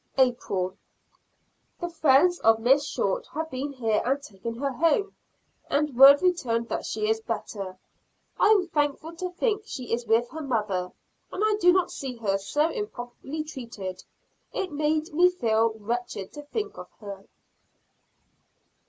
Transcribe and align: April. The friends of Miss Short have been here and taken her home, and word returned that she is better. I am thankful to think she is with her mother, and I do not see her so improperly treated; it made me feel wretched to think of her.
April. 0.17 0.75
The 1.79 1.87
friends 1.87 2.39
of 2.39 2.57
Miss 2.57 2.83
Short 2.87 3.27
have 3.35 3.51
been 3.51 3.71
here 3.71 4.01
and 4.03 4.19
taken 4.19 4.55
her 4.55 4.71
home, 4.71 5.13
and 5.69 5.95
word 5.95 6.23
returned 6.23 6.69
that 6.69 6.87
she 6.87 7.07
is 7.07 7.21
better. 7.21 7.77
I 8.39 8.47
am 8.47 8.67
thankful 8.69 9.15
to 9.17 9.29
think 9.29 9.65
she 9.67 9.93
is 9.93 10.07
with 10.07 10.27
her 10.31 10.41
mother, 10.41 10.91
and 11.31 11.43
I 11.45 11.55
do 11.61 11.71
not 11.71 11.91
see 11.91 12.15
her 12.15 12.39
so 12.39 12.71
improperly 12.71 13.43
treated; 13.43 14.03
it 14.51 14.71
made 14.71 15.13
me 15.13 15.29
feel 15.29 15.73
wretched 15.77 16.33
to 16.33 16.41
think 16.41 16.79
of 16.79 16.89
her. 16.99 17.25